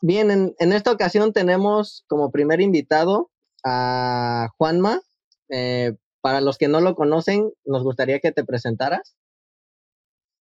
Bien, 0.00 0.54
en, 0.58 0.72
esta 0.72 0.92
ocasión 0.92 1.32
tenemos 1.32 2.04
como 2.06 2.30
primer 2.30 2.60
invitado 2.60 3.30
a 3.64 4.48
Juanma. 4.58 5.00
Eh, 5.48 5.94
para 6.20 6.40
los 6.40 6.58
que 6.58 6.68
no 6.68 6.80
lo 6.80 6.96
conocen, 6.96 7.52
nos 7.64 7.84
gustaría 7.84 8.18
que 8.18 8.32
te 8.32 8.44
presentaras. 8.44 9.16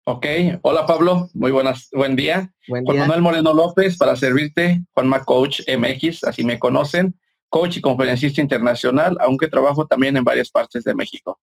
Ok, 0.05 0.27
hola 0.63 0.87
Pablo, 0.87 1.29
muy 1.33 1.53
buenas, 1.53 1.89
buen 1.93 2.17
día. 2.17 2.53
Buen 2.69 2.85
Juan 2.85 2.99
Manuel 2.99 3.23
Moreno 3.23 3.53
López, 3.53 3.97
para 3.97 4.17
servirte, 4.17 4.85
Juanma 4.95 5.25
Coach 5.25 5.61
MX, 5.69 6.25
así 6.25 6.45
me 6.45 6.59
conocen, 6.59 7.19
coach 7.49 7.77
y 7.77 7.81
conferencista 7.81 8.41
internacional, 8.41 9.17
aunque 9.21 9.49
trabajo 9.49 9.87
también 9.87 10.17
en 10.17 10.25
varias 10.25 10.51
partes 10.51 10.83
de 10.85 10.95
México. 10.95 11.39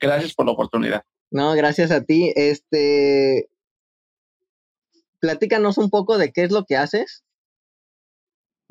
Gracias 0.00 0.34
por 0.34 0.46
la 0.46 0.52
oportunidad. 0.52 1.02
No, 1.30 1.52
gracias 1.52 1.90
a 1.90 2.02
ti. 2.02 2.32
Este, 2.34 3.48
platícanos 5.20 5.78
un 5.78 5.90
poco 5.90 6.18
de 6.18 6.32
qué 6.32 6.42
es 6.44 6.50
lo 6.50 6.64
que 6.64 6.76
haces. 6.76 7.22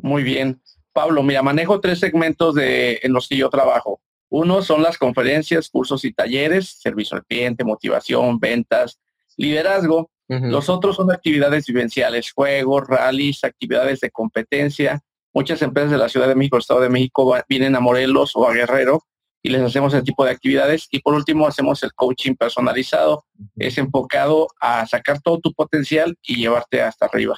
Muy 0.02 0.23
bien. 0.23 0.62
Pablo, 0.94 1.23
mira, 1.23 1.41
manejo 1.41 1.80
tres 1.80 1.99
segmentos 1.99 2.55
de, 2.55 2.99
en 3.03 3.13
los 3.13 3.27
que 3.27 3.38
yo 3.38 3.49
trabajo. 3.49 4.02
Uno 4.30 4.62
son 4.62 4.84
las 4.84 4.98
conferencias, 4.98 5.70
cursos 5.70 6.05
y 6.05 6.13
talleres, 6.13 6.70
servicio 6.80 7.17
al 7.17 7.25
cliente, 7.25 7.63
motivación, 7.63 8.39
ventas, 8.39 8.99
liderazgo. 9.38 10.12
Los 10.27 10.70
otros 10.70 10.95
son 10.95 11.12
actividades 11.12 11.66
vivenciales, 11.66 12.31
juegos, 12.31 12.88
rallies, 12.88 13.44
actividades 13.44 13.99
de 13.99 14.12
competencia. 14.12 15.02
Muchas 15.34 15.59
empresas 15.63 15.89
de 15.89 15.98
la 15.98 16.08
Ciudad 16.08 16.27
de 16.27 16.36
México, 16.36 16.59
Estado 16.59 16.81
de 16.81 16.89
México, 16.89 17.36
vienen 17.47 17.75
a 17.75 17.80
Morelos 17.80 18.36
o 18.36 18.47
a 18.47 18.53
Guerrero 18.53 19.02
y 19.41 19.50
les 19.50 19.61
hacemos 19.61 19.91
ese 19.91 20.03
tipo 20.03 20.23
de 20.23 20.30
actividades. 20.30 20.88
Y 20.91 21.00
por 21.00 21.16
último, 21.16 21.47
hacemos 21.47 21.81
el 21.81 21.94
coaching 21.94 22.36
personalizado. 22.36 23.25
Es 23.55 23.80
enfocado 23.80 24.50
a 24.61 24.86
sacar 24.86 25.19
todo 25.19 25.39
tu 25.39 25.52
potencial 25.52 26.16
y 26.22 26.36
llevarte 26.36 26.84
hasta 26.84 27.08
arriba. 27.08 27.36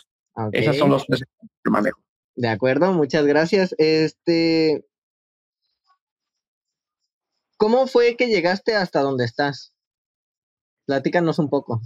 Esos 0.52 0.78
son 0.78 0.90
los 0.90 1.06
tres 1.06 1.23
que 1.64 1.70
manejo. 1.70 2.02
De 2.36 2.48
acuerdo, 2.48 2.94
muchas 2.94 3.26
gracias. 3.26 3.76
Este, 3.78 4.86
¿cómo 7.58 7.88
fue 7.88 8.16
que 8.16 8.28
llegaste 8.28 8.76
hasta 8.76 9.02
donde 9.02 9.26
estás? 9.26 9.74
Platícanos 10.86 11.40
un 11.40 11.50
poco. 11.50 11.82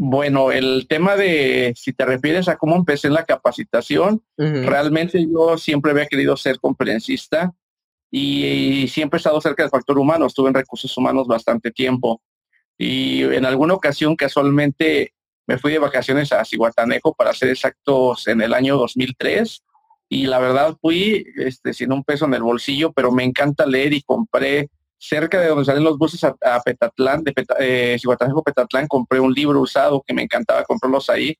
Bueno, 0.00 0.52
el 0.52 0.86
tema 0.88 1.16
de, 1.16 1.74
si 1.76 1.92
te 1.92 2.04
refieres 2.04 2.48
a 2.48 2.56
cómo 2.56 2.76
empecé 2.76 3.08
en 3.08 3.14
la 3.14 3.24
capacitación, 3.24 4.22
realmente 4.36 5.26
yo 5.26 5.58
siempre 5.58 5.90
había 5.90 6.06
querido 6.06 6.36
ser 6.36 6.60
conferencista 6.60 7.52
y, 8.08 8.86
siempre 8.88 9.16
he 9.16 9.20
estado 9.20 9.40
cerca 9.40 9.64
del 9.64 9.70
factor 9.70 9.98
humano, 9.98 10.26
estuve 10.26 10.48
en 10.48 10.54
recursos 10.54 10.96
humanos 10.96 11.26
bastante 11.26 11.72
tiempo. 11.72 12.22
Y 12.78 13.24
en 13.24 13.44
alguna 13.44 13.74
ocasión 13.74 14.14
casualmente 14.14 15.14
me 15.48 15.58
fui 15.58 15.72
de 15.72 15.78
vacaciones 15.78 16.30
a 16.30 16.44
Cihuatanejo, 16.44 17.14
para 17.14 17.32
ser 17.32 17.48
exactos, 17.48 18.28
en 18.28 18.42
el 18.42 18.52
año 18.52 18.76
2003. 18.76 19.62
Y 20.10 20.26
la 20.26 20.38
verdad 20.38 20.76
fui 20.80 21.26
este, 21.36 21.72
sin 21.72 21.90
un 21.90 22.04
peso 22.04 22.26
en 22.26 22.34
el 22.34 22.42
bolsillo, 22.42 22.92
pero 22.92 23.10
me 23.10 23.24
encanta 23.24 23.64
leer 23.64 23.94
y 23.94 24.02
compré 24.02 24.68
cerca 24.98 25.40
de 25.40 25.48
donde 25.48 25.64
salen 25.64 25.84
los 25.84 25.96
buses 25.96 26.22
a, 26.22 26.60
Petatlán, 26.60 27.24
de 27.24 27.32
eh, 27.60 27.98
Petatlán, 28.44 28.86
compré 28.88 29.20
un 29.20 29.32
libro 29.32 29.60
usado 29.60 30.02
que 30.06 30.12
me 30.12 30.22
encantaba 30.22 30.64
comprarlos 30.64 31.08
ahí. 31.08 31.36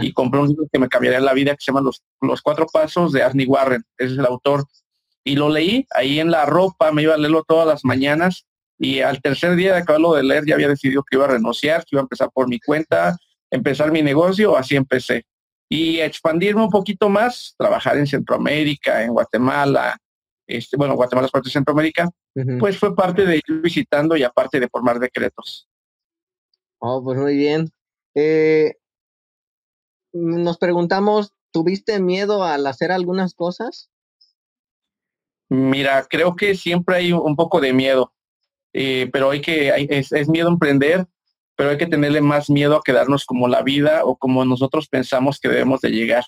Y 0.00 0.12
compré 0.12 0.40
un 0.40 0.48
libro 0.48 0.66
que 0.72 0.78
me 0.78 0.88
cambiaría 0.88 1.20
la 1.20 1.34
vida 1.34 1.52
que 1.52 1.58
se 1.60 1.70
llama 1.70 1.82
Los, 1.82 2.02
los 2.22 2.40
Cuatro 2.40 2.66
Pasos 2.66 3.12
de 3.12 3.22
Arnie 3.22 3.46
Warren, 3.46 3.84
ese 3.98 4.12
es 4.12 4.18
el 4.18 4.24
autor. 4.24 4.64
Y 5.22 5.36
lo 5.36 5.50
leí 5.50 5.86
ahí 5.90 6.18
en 6.18 6.30
la 6.30 6.46
ropa, 6.46 6.92
me 6.92 7.02
iba 7.02 7.14
a 7.14 7.18
leerlo 7.18 7.44
todas 7.46 7.66
las 7.66 7.84
mañanas 7.84 8.46
y 8.78 9.00
al 9.00 9.20
tercer 9.20 9.56
día 9.56 9.72
de 9.72 9.80
acabarlo 9.80 10.14
de 10.14 10.22
leer 10.22 10.44
ya 10.46 10.54
había 10.54 10.68
decidido 10.68 11.02
que 11.02 11.16
iba 11.16 11.24
a 11.24 11.28
renunciar, 11.28 11.82
que 11.82 11.90
iba 11.92 12.00
a 12.00 12.04
empezar 12.04 12.30
por 12.32 12.48
mi 12.48 12.58
cuenta, 12.58 13.16
empezar 13.50 13.92
mi 13.92 14.02
negocio, 14.02 14.56
así 14.56 14.76
empecé. 14.76 15.24
Y 15.68 15.98
expandirme 15.98 16.62
un 16.62 16.70
poquito 16.70 17.08
más, 17.08 17.54
trabajar 17.58 17.96
en 17.96 18.06
Centroamérica, 18.06 19.02
en 19.02 19.12
Guatemala, 19.12 19.96
este, 20.46 20.76
bueno, 20.76 20.94
Guatemala 20.94 21.26
es 21.26 21.32
parte 21.32 21.48
de 21.48 21.52
Centroamérica, 21.52 22.08
pues 22.60 22.78
fue 22.78 22.94
parte 22.94 23.24
de 23.24 23.36
ir 23.36 23.60
visitando 23.60 24.16
y 24.16 24.22
aparte 24.22 24.60
de 24.60 24.68
formar 24.68 24.98
decretos. 24.98 25.68
Oh, 26.78 27.02
pues 27.02 27.18
muy 27.18 27.36
bien. 27.36 27.70
Eh, 28.14 28.74
nos 30.12 30.58
preguntamos, 30.58 31.32
¿tuviste 31.50 32.00
miedo 32.00 32.44
al 32.44 32.66
hacer 32.66 32.92
algunas 32.92 33.34
cosas? 33.34 33.90
Mira, 35.48 36.06
creo 36.08 36.36
que 36.36 36.54
siempre 36.54 36.96
hay 36.96 37.12
un 37.12 37.36
poco 37.36 37.60
de 37.60 37.72
miedo, 37.72 38.12
eh, 38.72 39.08
pero 39.12 39.30
hay 39.30 39.40
que, 39.40 39.72
es, 39.90 40.12
es, 40.12 40.28
miedo 40.28 40.48
a 40.48 40.52
emprender, 40.52 41.06
pero 41.56 41.70
hay 41.70 41.78
que 41.78 41.86
tenerle 41.86 42.20
más 42.20 42.50
miedo 42.50 42.76
a 42.76 42.82
quedarnos 42.84 43.24
como 43.24 43.48
la 43.48 43.62
vida 43.62 44.04
o 44.04 44.16
como 44.16 44.44
nosotros 44.44 44.88
pensamos 44.88 45.40
que 45.40 45.48
debemos 45.48 45.80
de 45.80 45.90
llegar. 45.90 46.24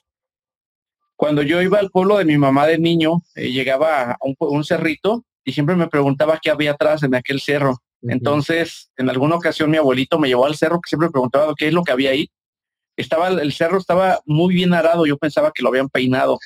Cuando 1.16 1.42
yo 1.42 1.60
iba 1.60 1.78
al 1.78 1.90
pueblo 1.90 2.16
de 2.16 2.24
mi 2.24 2.38
mamá 2.38 2.66
de 2.66 2.78
niño, 2.78 3.22
eh, 3.34 3.50
llegaba 3.50 4.12
a 4.12 4.16
un, 4.20 4.64
cerrito 4.64 5.24
y 5.44 5.52
siempre 5.52 5.76
me 5.76 5.88
preguntaba 5.88 6.38
qué 6.40 6.50
había 6.50 6.72
atrás 6.72 7.02
en 7.02 7.14
aquel 7.14 7.40
cerro. 7.40 7.76
Entonces, 8.02 8.92
en 8.96 9.10
alguna 9.10 9.34
ocasión 9.34 9.70
mi 9.70 9.76
abuelito 9.76 10.20
me 10.20 10.28
llevó 10.28 10.46
al 10.46 10.54
cerro 10.54 10.80
que 10.80 10.88
siempre 10.88 11.10
preguntaba 11.10 11.52
qué 11.56 11.68
es 11.68 11.74
lo 11.74 11.82
que 11.82 11.92
había 11.92 12.10
ahí. 12.10 12.30
Estaba, 12.96 13.28
el 13.28 13.52
cerro 13.52 13.78
estaba 13.78 14.20
muy 14.24 14.54
bien 14.54 14.72
arado, 14.72 15.06
yo 15.06 15.18
pensaba 15.18 15.50
que 15.52 15.62
lo 15.62 15.68
habían 15.68 15.88
peinado, 15.88 16.38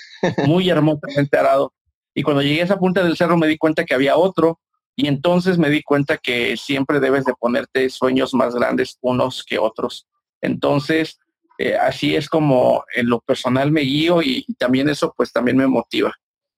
muy 0.46 0.68
hermosamente 0.70 1.36
arado. 1.36 1.72
Y 2.14 2.22
cuando 2.22 2.42
llegué 2.42 2.62
a 2.62 2.64
esa 2.64 2.78
punta 2.78 3.04
del 3.04 3.16
cerro 3.16 3.36
me 3.36 3.46
di 3.46 3.58
cuenta 3.58 3.84
que 3.84 3.94
había 3.94 4.16
otro 4.16 4.58
y 4.94 5.06
entonces 5.08 5.58
me 5.58 5.70
di 5.70 5.82
cuenta 5.82 6.18
que 6.18 6.56
siempre 6.56 7.00
debes 7.00 7.24
de 7.24 7.34
ponerte 7.34 7.88
sueños 7.90 8.34
más 8.34 8.54
grandes 8.54 8.98
unos 9.00 9.42
que 9.44 9.58
otros. 9.58 10.06
Entonces, 10.40 11.18
eh, 11.58 11.76
así 11.76 12.14
es 12.14 12.28
como 12.28 12.84
en 12.94 13.08
lo 13.08 13.20
personal 13.20 13.70
me 13.70 13.82
guío 13.82 14.22
y, 14.22 14.44
también 14.58 14.88
eso 14.88 15.14
pues 15.16 15.32
también 15.32 15.56
me 15.56 15.66
motiva. 15.66 16.12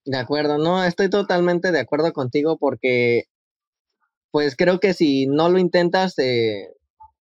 De 0.05 0.19
acuerdo, 0.19 0.59
no, 0.59 0.85
estoy 0.85 1.09
totalmente 1.09 1.73
de 1.73 1.81
acuerdo 1.81 2.13
contigo 2.13 2.59
porque 2.59 3.25
pues 4.31 4.57
creo 4.57 4.81
que 4.81 4.95
si 4.95 5.27
no 5.27 5.49
lo 5.49 5.59
intentas, 5.59 6.19
eh, 6.19 6.69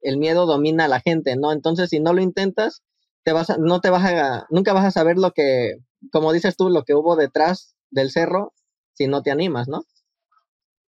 el 0.00 0.16
miedo 0.16 0.46
domina 0.46 0.84
a 0.84 0.88
la 0.88 1.00
gente, 1.00 1.36
¿no? 1.36 1.52
Entonces 1.52 1.90
si 1.90 2.00
no 2.00 2.12
lo 2.12 2.22
intentas, 2.22 2.82
te 3.24 3.32
vas 3.32 3.50
a, 3.50 3.56
no 3.58 3.80
te 3.80 3.90
vas 3.90 4.04
a, 4.04 4.46
nunca 4.50 4.72
vas 4.72 4.84
a 4.84 4.90
saber 4.90 5.18
lo 5.18 5.32
que, 5.32 5.74
como 6.12 6.32
dices 6.32 6.56
tú, 6.56 6.70
lo 6.70 6.84
que 6.84 6.94
hubo 6.94 7.16
detrás 7.16 7.74
del 7.90 8.10
cerro 8.10 8.54
si 8.94 9.08
no 9.08 9.22
te 9.22 9.30
animas, 9.30 9.68
¿no? 9.68 9.84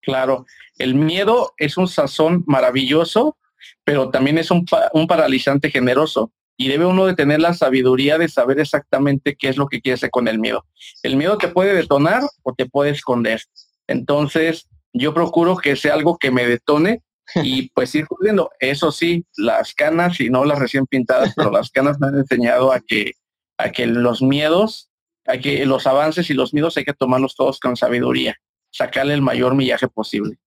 Claro, 0.03 0.45
el 0.77 0.95
miedo 0.95 1.53
es 1.57 1.77
un 1.77 1.87
sazón 1.87 2.43
maravilloso, 2.45 3.37
pero 3.83 4.09
también 4.09 4.37
es 4.37 4.51
un, 4.51 4.65
un 4.93 5.07
paralizante 5.07 5.71
generoso 5.71 6.31
y 6.57 6.67
debe 6.67 6.85
uno 6.85 7.05
de 7.05 7.15
tener 7.15 7.39
la 7.39 7.53
sabiduría 7.53 8.17
de 8.17 8.29
saber 8.29 8.59
exactamente 8.59 9.35
qué 9.35 9.49
es 9.49 9.57
lo 9.57 9.67
que 9.67 9.81
quiere 9.81 9.95
hacer 9.95 10.11
con 10.11 10.27
el 10.27 10.39
miedo. 10.39 10.65
El 11.01 11.15
miedo 11.15 11.37
te 11.37 11.47
puede 11.47 11.73
detonar 11.73 12.21
o 12.43 12.53
te 12.53 12.65
puede 12.67 12.91
esconder. 12.91 13.41
Entonces, 13.87 14.67
yo 14.93 15.13
procuro 15.13 15.57
que 15.57 15.75
sea 15.75 15.93
algo 15.93 16.17
que 16.17 16.31
me 16.31 16.45
detone 16.45 17.01
y 17.35 17.69
pues 17.73 17.93
ir 17.95 18.07
corriendo. 18.07 18.51
Eso 18.59 18.91
sí, 18.91 19.25
las 19.37 19.73
canas 19.73 20.19
y 20.19 20.29
no 20.29 20.45
las 20.45 20.59
recién 20.59 20.85
pintadas, 20.85 21.33
pero 21.35 21.51
las 21.51 21.71
canas 21.71 21.99
me 21.99 22.07
han 22.07 22.17
enseñado 22.17 22.71
a 22.71 22.79
que, 22.79 23.13
a 23.57 23.71
que 23.71 23.87
los 23.87 24.21
miedos, 24.21 24.89
a 25.25 25.37
que 25.37 25.65
los 25.65 25.87
avances 25.87 26.29
y 26.29 26.33
los 26.33 26.53
miedos 26.53 26.77
hay 26.77 26.85
que 26.85 26.93
tomarlos 26.93 27.35
todos 27.35 27.59
con 27.59 27.75
sabiduría, 27.75 28.37
sacarle 28.73 29.13
el 29.13 29.21
mayor 29.21 29.55
millaje 29.55 29.87
posible. 29.87 30.37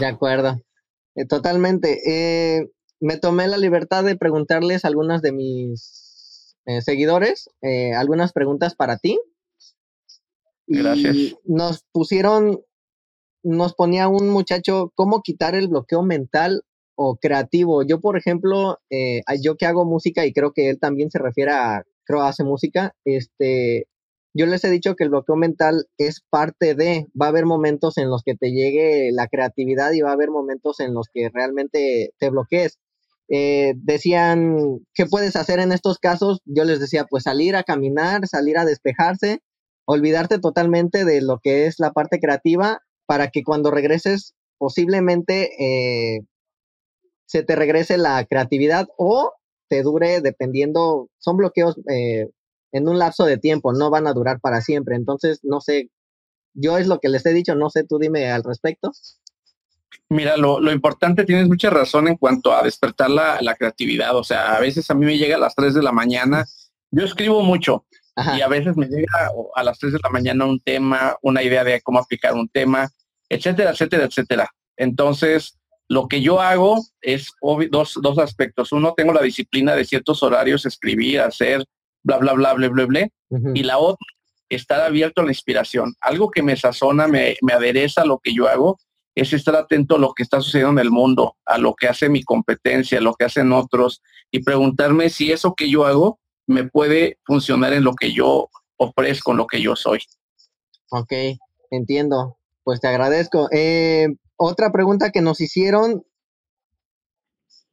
De 0.00 0.06
acuerdo, 0.06 0.60
eh, 1.14 1.26
totalmente. 1.26 2.00
Eh, 2.06 2.68
me 3.00 3.18
tomé 3.18 3.46
la 3.46 3.58
libertad 3.58 4.02
de 4.02 4.16
preguntarles 4.16 4.84
a 4.84 4.88
algunas 4.88 5.22
de 5.22 5.32
mis 5.32 6.08
eh, 6.68 6.82
seguidores 6.82 7.48
eh, 7.62 7.94
algunas 7.94 8.34
preguntas 8.34 8.74
para 8.74 8.98
ti. 8.98 9.18
Gracias. 10.66 11.16
nos 11.44 11.82
pusieron, 11.92 12.60
nos 13.42 13.74
ponía 13.74 14.08
un 14.08 14.28
muchacho 14.28 14.92
cómo 14.94 15.22
quitar 15.22 15.54
el 15.54 15.68
bloqueo 15.68 16.02
mental 16.02 16.62
o 16.94 17.16
creativo. 17.16 17.84
Yo, 17.84 18.00
por 18.00 18.18
ejemplo, 18.18 18.78
eh, 18.90 19.22
yo 19.42 19.56
que 19.56 19.64
hago 19.64 19.86
música 19.86 20.26
y 20.26 20.34
creo 20.34 20.52
que 20.52 20.68
él 20.68 20.78
también 20.78 21.10
se 21.10 21.18
refiere 21.18 21.52
a, 21.52 21.84
creo 22.04 22.20
hace 22.20 22.44
música, 22.44 22.94
este, 23.06 23.86
yo 24.38 24.46
les 24.46 24.62
he 24.62 24.70
dicho 24.70 24.94
que 24.94 25.02
el 25.02 25.10
bloqueo 25.10 25.34
mental 25.34 25.88
es 25.98 26.22
parte 26.30 26.76
de, 26.76 27.06
va 27.20 27.26
a 27.26 27.30
haber 27.30 27.44
momentos 27.44 27.98
en 27.98 28.08
los 28.08 28.22
que 28.22 28.36
te 28.36 28.52
llegue 28.52 29.10
la 29.12 29.26
creatividad 29.26 29.92
y 29.92 30.00
va 30.00 30.10
a 30.10 30.12
haber 30.12 30.30
momentos 30.30 30.78
en 30.78 30.94
los 30.94 31.08
que 31.12 31.28
realmente 31.28 32.12
te 32.18 32.30
bloquees. 32.30 32.78
Eh, 33.28 33.74
decían, 33.76 34.78
¿qué 34.94 35.06
puedes 35.06 35.34
hacer 35.34 35.58
en 35.58 35.72
estos 35.72 35.98
casos? 35.98 36.40
Yo 36.44 36.64
les 36.64 36.78
decía, 36.78 37.04
pues 37.04 37.24
salir 37.24 37.56
a 37.56 37.64
caminar, 37.64 38.28
salir 38.28 38.58
a 38.58 38.64
despejarse, 38.64 39.40
olvidarte 39.86 40.38
totalmente 40.38 41.04
de 41.04 41.20
lo 41.20 41.40
que 41.42 41.66
es 41.66 41.80
la 41.80 41.90
parte 41.90 42.20
creativa 42.20 42.80
para 43.06 43.30
que 43.30 43.42
cuando 43.42 43.72
regreses 43.72 44.34
posiblemente 44.56 45.50
eh, 45.58 46.20
se 47.26 47.42
te 47.42 47.56
regrese 47.56 47.98
la 47.98 48.24
creatividad 48.24 48.86
o 48.98 49.32
te 49.68 49.82
dure 49.82 50.20
dependiendo, 50.20 51.08
son 51.18 51.36
bloqueos 51.38 51.76
eh, 51.90 52.28
en 52.72 52.88
un 52.88 52.98
lapso 52.98 53.24
de 53.24 53.38
tiempo, 53.38 53.72
no 53.72 53.90
van 53.90 54.06
a 54.06 54.12
durar 54.12 54.40
para 54.40 54.60
siempre. 54.60 54.96
Entonces, 54.96 55.40
no 55.42 55.60
sé, 55.60 55.90
yo 56.54 56.78
es 56.78 56.86
lo 56.86 56.98
que 56.98 57.08
les 57.08 57.24
he 57.26 57.32
dicho, 57.32 57.54
no 57.54 57.70
sé, 57.70 57.84
tú 57.84 57.98
dime 57.98 58.30
al 58.30 58.42
respecto. 58.44 58.92
Mira, 60.10 60.36
lo, 60.36 60.72
importante, 60.72 61.24
tienes 61.24 61.48
mucha 61.48 61.68
razón 61.70 62.08
en 62.08 62.16
cuanto 62.16 62.52
a 62.52 62.62
despertar 62.62 63.10
la, 63.10 63.56
creatividad. 63.58 64.16
O 64.16 64.24
sea, 64.24 64.54
a 64.54 64.60
veces 64.60 64.90
a 64.90 64.94
mí 64.94 65.04
me 65.04 65.18
llega 65.18 65.36
a 65.36 65.40
las 65.40 65.54
3 65.54 65.74
de 65.74 65.82
la 65.82 65.92
mañana. 65.92 66.46
Yo 66.90 67.04
escribo 67.04 67.42
mucho, 67.42 67.84
Y 68.36 68.40
a 68.40 68.48
veces 68.48 68.76
me 68.76 68.86
llega 68.86 69.30
a 69.54 69.62
las 69.62 69.78
3 69.78 69.92
de 69.92 70.00
la 70.02 70.10
mañana 70.10 70.46
un 70.46 70.60
tema, 70.60 71.16
una 71.22 71.42
idea 71.42 71.62
de 71.62 71.80
cómo 71.82 71.98
aplicar 71.98 72.34
un 72.34 72.48
tema, 72.48 72.88
etcétera, 73.28 73.70
etcétera, 73.70 74.04
etcétera. 74.04 74.50
Entonces, 74.76 75.58
lo 75.88 76.08
que 76.08 76.22
yo 76.22 76.40
hago 76.40 76.82
es 77.00 77.28
dos, 77.70 77.98
dos 78.00 78.18
aspectos. 78.18 78.72
Uno, 78.72 78.94
tengo 78.96 79.12
la 79.12 79.22
disciplina 79.22 79.74
de 79.74 79.84
ciertos 79.84 80.22
horarios, 80.22 80.66
escribir, 80.66 81.20
hacer, 81.20 81.64
bla, 82.08 82.16
bla, 82.16 82.32
bla, 82.32 82.54
bla, 82.54 82.68
bla, 82.68 82.86
bla. 82.86 83.08
Y 83.54 83.62
la 83.62 83.78
otra, 83.78 84.06
estar 84.48 84.80
abierto 84.80 85.20
a 85.20 85.24
la 85.24 85.30
inspiración. 85.30 85.94
Algo 86.00 86.30
que 86.30 86.42
me 86.42 86.56
sazona, 86.56 87.06
me, 87.06 87.36
me 87.42 87.52
adereza 87.52 88.04
lo 88.04 88.18
que 88.18 88.32
yo 88.32 88.48
hago, 88.48 88.78
es 89.14 89.32
estar 89.32 89.54
atento 89.56 89.96
a 89.96 89.98
lo 89.98 90.14
que 90.14 90.22
está 90.22 90.40
sucediendo 90.40 90.80
en 90.80 90.86
el 90.86 90.90
mundo, 90.90 91.36
a 91.44 91.58
lo 91.58 91.74
que 91.74 91.88
hace 91.88 92.08
mi 92.08 92.22
competencia, 92.22 92.98
a 92.98 93.02
lo 93.02 93.14
que 93.14 93.26
hacen 93.26 93.52
otros, 93.52 94.00
y 94.30 94.42
preguntarme 94.42 95.10
si 95.10 95.32
eso 95.32 95.54
que 95.54 95.68
yo 95.68 95.84
hago 95.84 96.18
me 96.46 96.64
puede 96.64 97.18
funcionar 97.26 97.72
en 97.74 97.84
lo 97.84 97.94
que 97.94 98.12
yo 98.12 98.48
ofrezco, 98.78 99.32
en 99.32 99.36
lo 99.36 99.46
que 99.46 99.60
yo 99.60 99.76
soy. 99.76 99.98
Ok, 100.90 101.12
entiendo. 101.70 102.38
Pues 102.64 102.80
te 102.80 102.88
agradezco. 102.88 103.48
Eh, 103.52 104.08
otra 104.36 104.72
pregunta 104.72 105.10
que 105.10 105.20
nos 105.20 105.40
hicieron, 105.40 106.04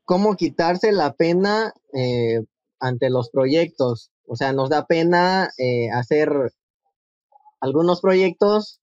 ¿cómo 0.04 0.36
quitarse 0.36 0.92
la 0.92 1.14
pena 1.14 1.74
eh, 1.94 2.42
ante 2.80 3.10
los 3.10 3.30
proyectos? 3.30 4.12
O 4.28 4.36
sea, 4.36 4.54
nos 4.54 4.70
da 4.70 4.86
pena 4.86 5.50
eh, 5.58 5.90
hacer 5.92 6.32
algunos 7.60 8.02
proyectos, 8.02 8.82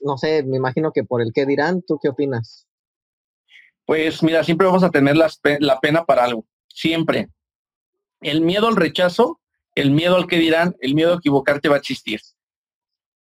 no 0.00 0.18
sé, 0.18 0.42
me 0.42 0.56
imagino 0.56 0.92
que 0.92 1.04
por 1.04 1.22
el 1.22 1.32
que 1.32 1.46
dirán, 1.46 1.82
¿tú 1.82 1.98
qué 2.02 2.08
opinas? 2.08 2.66
Pues 3.86 4.22
mira, 4.22 4.44
siempre 4.44 4.66
vamos 4.66 4.82
a 4.82 4.90
tener 4.90 5.16
la 5.16 5.80
pena 5.80 6.04
para 6.04 6.24
algo, 6.24 6.46
siempre. 6.68 7.28
El 8.20 8.40
miedo 8.40 8.68
al 8.68 8.76
rechazo, 8.76 9.40
el 9.74 9.90
miedo 9.90 10.16
al 10.16 10.26
que 10.26 10.38
dirán, 10.38 10.74
el 10.80 10.94
miedo 10.94 11.12
a 11.12 11.16
equivocarte 11.16 11.68
va 11.68 11.76
a 11.76 11.78
existir. 11.78 12.20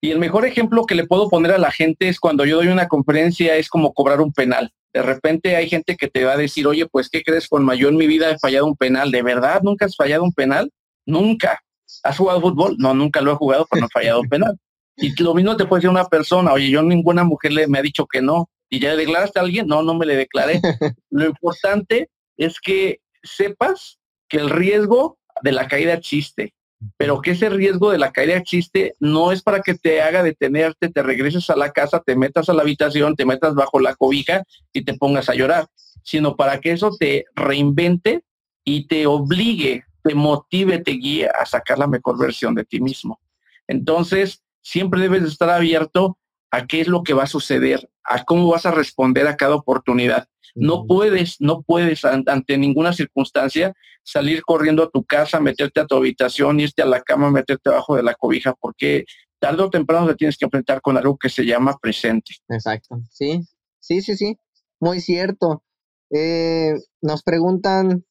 Y 0.00 0.10
el 0.10 0.18
mejor 0.18 0.46
ejemplo 0.46 0.84
que 0.84 0.94
le 0.94 1.06
puedo 1.06 1.28
poner 1.28 1.52
a 1.52 1.58
la 1.58 1.70
gente 1.70 2.08
es 2.08 2.20
cuando 2.20 2.44
yo 2.44 2.56
doy 2.56 2.68
una 2.68 2.88
conferencia, 2.88 3.56
es 3.56 3.68
como 3.68 3.92
cobrar 3.92 4.20
un 4.20 4.32
penal. 4.32 4.72
De 4.92 5.02
repente 5.02 5.56
hay 5.56 5.68
gente 5.68 5.96
que 5.96 6.08
te 6.08 6.24
va 6.24 6.32
a 6.32 6.36
decir, 6.36 6.66
oye, 6.66 6.86
pues, 6.86 7.08
¿qué 7.08 7.22
crees? 7.22 7.48
Con 7.48 7.64
mayor 7.64 7.92
en 7.92 7.98
mi 7.98 8.06
vida 8.06 8.30
he 8.30 8.38
fallado 8.38 8.66
un 8.66 8.76
penal. 8.76 9.10
¿De 9.10 9.22
verdad 9.22 9.62
nunca 9.62 9.86
has 9.86 9.96
fallado 9.96 10.22
un 10.22 10.32
penal? 10.32 10.70
Nunca. 11.06 11.62
¿Has 12.02 12.18
jugado 12.18 12.40
fútbol? 12.40 12.76
No, 12.78 12.94
nunca 12.94 13.20
lo 13.20 13.32
he 13.32 13.36
jugado, 13.36 13.66
pero 13.70 13.80
no 13.80 13.86
he 13.86 13.90
fallado 13.90 14.22
penal. 14.22 14.58
Y 14.96 15.20
lo 15.22 15.34
mismo 15.34 15.56
te 15.56 15.66
puede 15.66 15.80
decir 15.80 15.90
una 15.90 16.06
persona, 16.06 16.52
oye, 16.52 16.70
yo 16.70 16.82
ninguna 16.82 17.22
mujer 17.24 17.52
le, 17.52 17.66
me 17.68 17.78
ha 17.78 17.82
dicho 17.82 18.06
que 18.06 18.22
no. 18.22 18.50
¿Y 18.68 18.80
ya 18.80 18.90
le 18.90 18.96
declaraste 18.96 19.38
a 19.38 19.42
alguien? 19.42 19.66
No, 19.66 19.82
no 19.82 19.94
me 19.94 20.06
le 20.06 20.16
declaré. 20.16 20.60
lo 21.10 21.26
importante 21.26 22.10
es 22.36 22.60
que 22.60 23.00
sepas 23.22 23.98
que 24.28 24.38
el 24.38 24.50
riesgo 24.50 25.18
de 25.42 25.52
la 25.52 25.68
caída 25.68 25.92
existe, 25.92 26.54
pero 26.96 27.20
que 27.20 27.32
ese 27.32 27.48
riesgo 27.48 27.90
de 27.90 27.98
la 27.98 28.12
caída 28.12 28.36
existe 28.36 28.94
no 29.00 29.32
es 29.32 29.42
para 29.42 29.60
que 29.60 29.74
te 29.74 30.02
haga 30.02 30.22
detenerte, 30.22 30.88
te 30.88 31.02
regreses 31.02 31.48
a 31.50 31.56
la 31.56 31.72
casa, 31.72 32.02
te 32.04 32.16
metas 32.16 32.48
a 32.48 32.54
la 32.54 32.62
habitación, 32.62 33.14
te 33.16 33.24
metas 33.24 33.54
bajo 33.54 33.80
la 33.80 33.94
cobija 33.94 34.44
y 34.72 34.84
te 34.84 34.94
pongas 34.94 35.28
a 35.28 35.34
llorar, 35.34 35.66
sino 36.02 36.36
para 36.36 36.60
que 36.60 36.72
eso 36.72 36.90
te 36.98 37.26
reinvente 37.34 38.22
y 38.64 38.86
te 38.88 39.06
obligue, 39.06 39.84
te 40.06 40.14
motive, 40.14 40.78
te 40.78 40.92
guíe 40.92 41.28
a 41.28 41.44
sacar 41.46 41.78
la 41.78 41.86
mejor 41.86 42.18
versión 42.18 42.54
de 42.54 42.64
ti 42.64 42.80
mismo. 42.80 43.20
Entonces, 43.66 44.42
siempre 44.62 45.00
debes 45.00 45.24
estar 45.24 45.50
abierto 45.50 46.18
a 46.50 46.66
qué 46.66 46.80
es 46.80 46.88
lo 46.88 47.02
que 47.02 47.14
va 47.14 47.24
a 47.24 47.28
suceder, 47.28 47.90
a 48.04 48.24
cómo 48.24 48.48
vas 48.48 48.66
a 48.66 48.70
responder 48.70 49.26
a 49.26 49.36
cada 49.36 49.54
oportunidad. 49.54 50.28
No 50.54 50.86
puedes, 50.86 51.36
no 51.40 51.62
puedes 51.62 52.04
ante 52.04 52.56
ninguna 52.56 52.92
circunstancia 52.92 53.74
salir 54.02 54.42
corriendo 54.42 54.84
a 54.84 54.90
tu 54.90 55.04
casa, 55.04 55.38
meterte 55.38 55.80
a 55.80 55.86
tu 55.86 55.96
habitación, 55.96 56.60
irte 56.60 56.82
a 56.82 56.86
la 56.86 57.02
cama, 57.02 57.30
meterte 57.30 57.68
abajo 57.68 57.96
de 57.96 58.02
la 58.02 58.14
cobija, 58.14 58.54
porque 58.54 59.04
tarde 59.38 59.62
o 59.62 59.70
temprano 59.70 60.06
te 60.06 60.14
tienes 60.14 60.38
que 60.38 60.46
enfrentar 60.46 60.80
con 60.80 60.96
algo 60.96 61.18
que 61.18 61.28
se 61.28 61.44
llama 61.44 61.76
presente. 61.78 62.36
Exacto, 62.48 63.00
sí, 63.10 63.42
sí, 63.80 64.00
sí, 64.00 64.16
sí, 64.16 64.38
muy 64.80 65.00
cierto. 65.00 65.62
Eh, 66.10 66.74
nos 67.02 67.22
preguntan, 67.22 68.04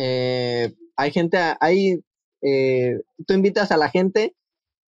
eh, 0.00 0.72
hay 0.96 1.10
gente, 1.12 1.38
hay, 1.60 2.02
eh, 2.42 3.00
tú 3.26 3.34
invitas 3.34 3.70
a 3.70 3.76
la 3.76 3.90
gente 3.90 4.34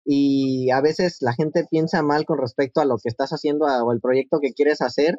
y 0.04 0.70
a 0.70 0.80
veces 0.80 1.18
la 1.20 1.34
gente 1.34 1.66
piensa 1.70 2.02
mal 2.02 2.24
con 2.24 2.38
respecto 2.38 2.80
a 2.80 2.84
lo 2.84 2.98
que 2.98 3.08
estás 3.08 3.30
haciendo 3.30 3.66
o 3.66 3.92
el 3.92 4.00
proyecto 4.00 4.40
que 4.40 4.52
quieres 4.52 4.80
hacer 4.80 5.18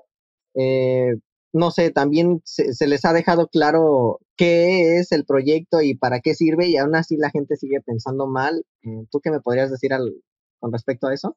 eh, 0.56 1.16
no 1.54 1.72
sé, 1.72 1.92
también 1.92 2.42
se, 2.46 2.88
les 2.88 3.04
ha 3.04 3.14
dejado 3.14 3.48
claro 3.48 4.20
qué 4.38 4.98
es 4.98 5.12
el 5.12 5.26
proyecto 5.26 5.82
y 5.82 5.96
para 5.96 6.22
qué 6.22 6.34
sirve 6.34 6.68
y 6.68 6.78
aún 6.78 6.96
así 6.96 7.18
la 7.18 7.30
gente 7.30 7.58
sigue 7.58 7.82
pensando 7.82 8.28
mal. 8.28 8.64
Eh, 8.84 9.06
¿Tú 9.12 9.20
qué 9.20 9.32
me 9.32 9.42
podrías 9.42 9.70
decir 9.70 9.94
al, 9.94 10.14
con 10.60 10.72
respecto 10.72 11.08
a 11.08 11.14
eso? 11.14 11.36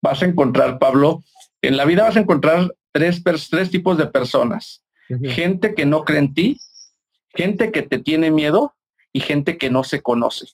Vas 0.00 0.22
a 0.22 0.26
encontrar, 0.26 0.78
Pablo, 0.78 1.22
en 1.60 1.76
la 1.76 1.84
vida 1.84 2.04
vas 2.04 2.16
a 2.16 2.20
encontrar 2.20 2.74
tres, 2.92 3.22
tres 3.50 3.70
tipos 3.70 3.98
de 3.98 4.06
personas. 4.06 4.82
Gente 5.22 5.74
que 5.74 5.86
no 5.86 6.04
cree 6.04 6.18
en 6.18 6.34
ti, 6.34 6.58
gente 7.36 7.70
que 7.70 7.82
te 7.82 7.98
tiene 7.98 8.30
miedo 8.30 8.74
y 9.12 9.20
gente 9.20 9.56
que 9.58 9.70
no 9.70 9.84
se 9.84 10.02
conoce. 10.02 10.46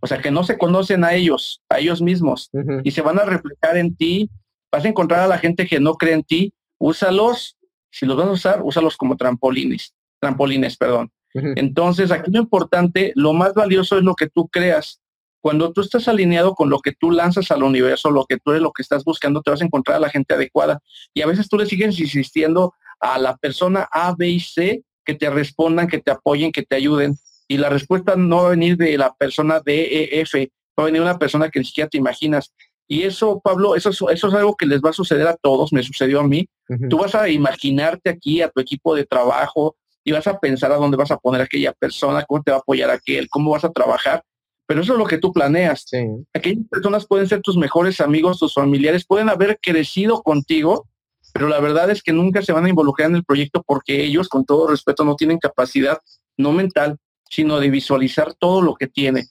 O 0.00 0.06
sea, 0.06 0.20
que 0.20 0.30
no 0.30 0.44
se 0.44 0.58
conocen 0.58 1.04
a 1.04 1.14
ellos, 1.14 1.62
a 1.68 1.78
ellos 1.78 2.02
mismos, 2.02 2.50
y 2.82 2.90
se 2.90 3.00
van 3.00 3.18
a 3.18 3.24
reflejar 3.24 3.76
en 3.76 3.96
ti. 3.96 4.30
Vas 4.70 4.84
a 4.84 4.88
encontrar 4.88 5.20
a 5.20 5.28
la 5.28 5.38
gente 5.38 5.66
que 5.66 5.80
no 5.80 5.94
cree 5.94 6.14
en 6.14 6.24
ti 6.24 6.52
úsalos, 6.78 7.56
si 7.90 8.04
los 8.06 8.16
vas 8.16 8.26
a 8.26 8.32
usar, 8.32 8.62
úsalos 8.62 8.96
como 8.96 9.16
trampolines, 9.16 9.94
trampolines, 10.20 10.76
perdón. 10.76 11.10
Entonces, 11.32 12.10
aquí 12.10 12.30
lo 12.30 12.40
importante, 12.40 13.12
lo 13.16 13.32
más 13.32 13.54
valioso 13.54 13.96
es 13.96 14.04
lo 14.04 14.14
que 14.14 14.28
tú 14.28 14.48
creas. 14.48 15.00
Cuando 15.40 15.72
tú 15.72 15.80
estás 15.80 16.08
alineado 16.08 16.54
con 16.54 16.70
lo 16.70 16.80
que 16.80 16.92
tú 16.92 17.10
lanzas 17.10 17.50
al 17.50 17.62
universo, 17.62 18.10
lo 18.10 18.24
que 18.24 18.38
tú 18.38 18.52
eres, 18.52 18.62
lo 18.62 18.72
que 18.72 18.82
estás 18.82 19.04
buscando, 19.04 19.42
te 19.42 19.50
vas 19.50 19.60
a 19.60 19.64
encontrar 19.64 19.96
a 19.96 20.00
la 20.00 20.10
gente 20.10 20.34
adecuada. 20.34 20.80
Y 21.12 21.22
a 21.22 21.26
veces 21.26 21.48
tú 21.48 21.58
le 21.58 21.66
sigues 21.66 21.98
insistiendo 21.98 22.74
a 23.00 23.18
la 23.18 23.36
persona 23.36 23.88
A, 23.90 24.14
B 24.16 24.28
y 24.28 24.40
C 24.40 24.82
que 25.04 25.14
te 25.14 25.30
respondan, 25.30 25.88
que 25.88 25.98
te 25.98 26.10
apoyen, 26.10 26.52
que 26.52 26.62
te 26.62 26.76
ayuden. 26.76 27.16
Y 27.48 27.58
la 27.58 27.68
respuesta 27.68 28.16
no 28.16 28.38
va 28.38 28.46
a 28.46 28.50
venir 28.50 28.76
de 28.76 28.96
la 28.96 29.14
persona 29.14 29.60
D, 29.60 30.10
E, 30.22 30.50
va 30.78 30.84
a 30.84 30.86
venir 30.86 31.02
una 31.02 31.18
persona 31.18 31.50
que 31.50 31.58
ni 31.58 31.64
siquiera 31.64 31.88
te 31.88 31.98
imaginas. 31.98 32.52
Y 32.86 33.02
eso, 33.02 33.40
Pablo, 33.42 33.76
eso, 33.76 33.90
eso 33.90 34.08
es 34.10 34.34
algo 34.34 34.56
que 34.56 34.66
les 34.66 34.80
va 34.80 34.90
a 34.90 34.94
suceder 34.94 35.26
a 35.26 35.36
todos, 35.36 35.72
me 35.72 35.82
sucedió 35.82 36.20
a 36.20 36.28
mí. 36.28 36.46
Tú 36.90 36.98
vas 36.98 37.14
a 37.14 37.28
imaginarte 37.28 38.10
aquí 38.10 38.42
a 38.42 38.48
tu 38.48 38.60
equipo 38.60 38.94
de 38.94 39.04
trabajo 39.04 39.76
y 40.04 40.12
vas 40.12 40.26
a 40.26 40.38
pensar 40.38 40.70
a 40.70 40.76
dónde 40.76 40.96
vas 40.96 41.10
a 41.10 41.16
poner 41.16 41.40
a 41.40 41.44
aquella 41.44 41.72
persona, 41.72 42.24
cómo 42.24 42.42
te 42.42 42.50
va 42.50 42.58
a 42.58 42.60
apoyar 42.60 42.90
aquel, 42.90 43.28
cómo 43.28 43.50
vas 43.52 43.64
a 43.64 43.72
trabajar. 43.72 44.22
Pero 44.66 44.82
eso 44.82 44.92
es 44.92 44.98
lo 44.98 45.06
que 45.06 45.18
tú 45.18 45.32
planeas. 45.32 45.86
Aquellas 46.32 46.64
personas 46.70 47.06
pueden 47.06 47.28
ser 47.28 47.40
tus 47.40 47.56
mejores 47.56 48.00
amigos, 48.00 48.38
tus 48.38 48.54
familiares, 48.54 49.06
pueden 49.06 49.28
haber 49.28 49.58
crecido 49.60 50.22
contigo, 50.22 50.86
pero 51.34 51.48
la 51.48 51.58
verdad 51.58 51.90
es 51.90 52.00
que 52.00 52.12
nunca 52.12 52.42
se 52.42 52.52
van 52.52 52.64
a 52.64 52.68
involucrar 52.68 53.10
en 53.10 53.16
el 53.16 53.24
proyecto 53.24 53.64
porque 53.66 54.04
ellos, 54.04 54.28
con 54.28 54.44
todo 54.44 54.68
respeto, 54.68 55.04
no 55.04 55.16
tienen 55.16 55.38
capacidad, 55.38 55.98
no 56.36 56.52
mental, 56.52 56.96
sino 57.28 57.58
de 57.58 57.70
visualizar 57.70 58.34
todo 58.34 58.62
lo 58.62 58.76
que 58.76 58.86
tiene. 58.86 59.24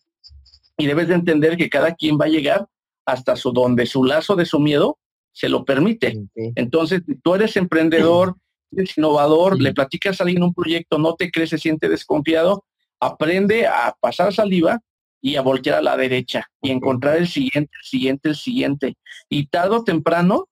Y 0.78 0.86
debes 0.86 1.08
de 1.08 1.14
entender 1.14 1.56
que 1.56 1.70
cada 1.70 1.96
quien 1.96 2.18
va 2.20 2.26
a 2.26 2.28
llegar 2.28 2.68
hasta 3.06 3.38
su 3.38 3.54
donde 3.54 3.86
su 3.86 4.04
lazo 4.04 4.36
de 4.36 4.46
su 4.46 4.60
miedo 4.60 5.00
se 5.32 5.48
lo 5.48 5.64
permite. 5.64 6.20
Entonces, 6.56 7.04
tú 7.24 7.36
eres 7.36 7.56
emprendedor, 7.56 8.36
eres 8.74 8.98
innovador, 8.98 9.62
le 9.62 9.74
platicas 9.74 10.20
a 10.20 10.26
alguien 10.26 10.44
un 10.44 10.54
proyecto, 10.54 10.98
no 10.98 11.16
te 11.16 11.32
crees, 11.32 11.52
se 11.52 11.58
siente 11.58 11.88
desconfiado, 11.88 12.66
aprende 13.00 13.66
a 13.66 13.96
pasar 13.98 14.34
saliva 14.34 14.82
y 15.22 15.38
a 15.38 15.42
voltear 15.42 15.78
a 15.78 15.82
la 15.82 15.96
derecha 15.96 16.50
y 16.62 16.72
encontrar 16.72 17.16
el 17.16 17.30
siguiente, 17.30 17.72
el 17.82 17.86
siguiente, 17.86 18.30
el 18.30 18.36
siguiente. 18.36 18.98
Y 19.30 19.48
tarde 19.48 19.78
o 19.78 19.84
temprano, 19.86 20.50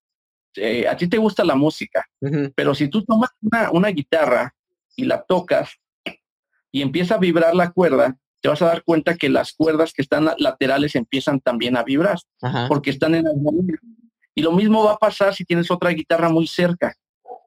eh, 0.55 0.87
a 0.87 0.95
ti 0.97 1.07
te 1.07 1.17
gusta 1.17 1.43
la 1.43 1.55
música, 1.55 2.05
pero 2.55 2.75
si 2.75 2.87
tú 2.87 3.03
tomas 3.03 3.29
una, 3.41 3.71
una 3.71 3.89
guitarra 3.89 4.53
y 4.95 5.05
la 5.05 5.23
tocas 5.23 5.77
y 6.71 6.81
empieza 6.81 7.15
a 7.15 7.19
vibrar 7.19 7.55
la 7.55 7.71
cuerda, 7.71 8.17
te 8.41 8.49
vas 8.49 8.61
a 8.61 8.67
dar 8.67 8.83
cuenta 8.83 9.15
que 9.15 9.29
las 9.29 9.53
cuerdas 9.53 9.93
que 9.93 10.01
están 10.01 10.29
laterales 10.37 10.95
empiezan 10.95 11.39
también 11.39 11.77
a 11.77 11.83
vibrar, 11.83 12.17
porque 12.67 12.89
están 12.89 13.15
en 13.15 13.27
armonía. 13.27 13.77
Y 14.33 14.41
lo 14.41 14.51
mismo 14.51 14.83
va 14.83 14.93
a 14.93 14.97
pasar 14.97 15.35
si 15.35 15.45
tienes 15.45 15.69
otra 15.69 15.91
guitarra 15.91 16.29
muy 16.29 16.47
cerca, 16.47 16.95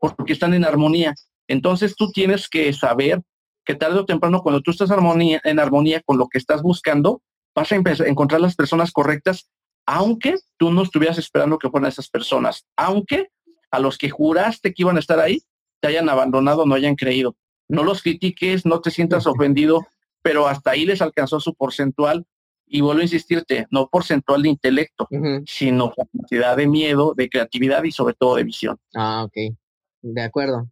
porque 0.00 0.32
están 0.32 0.54
en 0.54 0.64
armonía. 0.64 1.14
Entonces 1.48 1.96
tú 1.96 2.10
tienes 2.12 2.48
que 2.48 2.72
saber 2.72 3.20
que 3.64 3.74
tarde 3.74 3.98
o 3.98 4.04
temprano, 4.04 4.42
cuando 4.42 4.60
tú 4.60 4.70
estás 4.70 4.90
armonía, 4.90 5.40
en 5.44 5.58
armonía 5.58 6.00
con 6.04 6.18
lo 6.18 6.28
que 6.28 6.38
estás 6.38 6.62
buscando, 6.62 7.22
vas 7.54 7.72
a 7.72 7.76
encontrar 7.76 8.40
las 8.40 8.54
personas 8.54 8.92
correctas, 8.92 9.48
aunque 9.86 10.36
tú 10.56 10.70
no 10.70 10.82
estuvieras 10.82 11.18
esperando 11.18 11.58
que 11.58 11.70
fueran 11.70 11.88
esas 11.88 12.08
personas, 12.08 12.66
aunque 12.76 13.28
a 13.70 13.78
los 13.78 13.98
que 13.98 14.10
juraste 14.10 14.72
que 14.72 14.82
iban 14.82 14.96
a 14.96 15.00
estar 15.00 15.18
ahí, 15.20 15.42
te 15.80 15.88
hayan 15.88 16.08
abandonado, 16.08 16.64
no 16.64 16.74
hayan 16.74 16.96
creído. 16.96 17.36
No 17.68 17.82
los 17.82 18.02
critiques, 18.02 18.64
no 18.64 18.80
te 18.80 18.90
sientas 18.90 19.26
ofendido, 19.26 19.86
pero 20.22 20.46
hasta 20.46 20.72
ahí 20.72 20.86
les 20.86 21.02
alcanzó 21.02 21.40
su 21.40 21.54
porcentual. 21.54 22.26
Y 22.66 22.80
vuelvo 22.80 23.00
a 23.00 23.04
insistirte, 23.04 23.66
no 23.70 23.88
porcentual 23.88 24.42
de 24.42 24.48
intelecto, 24.48 25.06
sino 25.46 25.92
capacidad 25.92 26.56
de 26.56 26.66
miedo, 26.66 27.12
de 27.14 27.28
creatividad 27.28 27.84
y 27.84 27.92
sobre 27.92 28.14
todo 28.14 28.36
de 28.36 28.44
visión. 28.44 28.78
Ah, 28.94 29.24
ok. 29.24 29.54
De 30.00 30.22
acuerdo. 30.22 30.68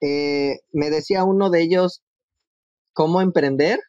Eh, 0.00 0.60
me 0.72 0.88
decía 0.88 1.24
uno 1.24 1.50
de 1.50 1.62
ellos, 1.62 2.02
¿cómo 2.92 3.20
emprender? 3.20 3.80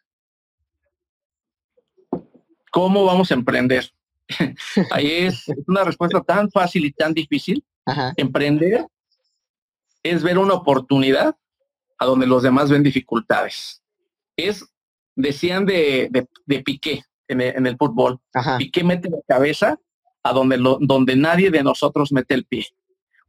¿cómo 2.70 3.04
vamos 3.04 3.30
a 3.30 3.34
emprender? 3.34 3.90
Ahí 4.90 5.10
es 5.10 5.46
una 5.66 5.84
respuesta 5.84 6.20
tan 6.22 6.50
fácil 6.50 6.84
y 6.84 6.92
tan 6.92 7.14
difícil. 7.14 7.64
Emprender 8.16 8.86
es 10.02 10.22
ver 10.22 10.38
una 10.38 10.54
oportunidad 10.54 11.34
a 11.98 12.04
donde 12.06 12.26
los 12.26 12.42
demás 12.42 12.70
ven 12.70 12.82
dificultades. 12.82 13.82
Es, 14.36 14.64
decían 15.16 15.64
de, 15.66 16.10
de, 16.46 16.62
Piqué 16.62 17.02
en 17.28 17.40
el, 17.40 17.76
fútbol, 17.76 18.20
Piqué 18.58 18.84
mete 18.84 19.10
la 19.10 19.18
cabeza 19.26 19.78
a 20.22 20.32
donde, 20.32 20.58
lo, 20.58 20.78
donde 20.80 21.16
nadie 21.16 21.50
de 21.50 21.62
nosotros 21.62 22.12
mete 22.12 22.34
el 22.34 22.44
pie. 22.44 22.66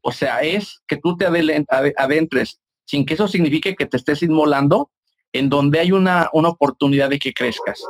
O 0.01 0.11
sea, 0.11 0.41
es 0.41 0.81
que 0.87 0.97
tú 0.97 1.17
te 1.17 1.25
adentres 1.25 2.59
sin 2.85 3.05
que 3.05 3.13
eso 3.13 3.27
signifique 3.27 3.75
que 3.75 3.85
te 3.85 3.97
estés 3.97 4.23
inmolando 4.23 4.91
en 5.33 5.49
donde 5.49 5.79
hay 5.79 5.91
una, 5.91 6.29
una 6.33 6.49
oportunidad 6.49 7.09
de 7.09 7.19
que 7.19 7.33
crezcas. 7.33 7.83